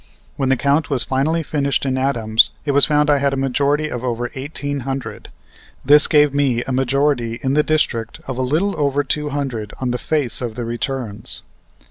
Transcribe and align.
When 0.35 0.49
the 0.49 0.57
count 0.57 0.89
was 0.89 1.03
finally 1.03 1.43
finished 1.43 1.85
in 1.85 1.95
Adams 1.95 2.49
it 2.65 2.71
was 2.71 2.85
found 2.85 3.07
I 3.07 3.19
had 3.19 3.33
a 3.33 3.37
majority 3.37 3.87
of 3.87 4.03
over 4.03 4.31
eighteen 4.33 4.79
hundred. 4.79 5.29
This 5.85 6.07
gave 6.07 6.33
me 6.33 6.63
a 6.63 6.71
majority 6.71 7.39
in 7.43 7.53
the 7.53 7.61
district 7.61 8.19
of 8.25 8.35
a 8.35 8.41
little 8.41 8.75
over 8.79 9.03
two 9.03 9.29
hundred 9.29 9.73
on 9.79 9.91
the 9.91 9.99
face 9.99 10.41
of 10.41 10.55
the 10.55 10.65
returns. 10.65 11.43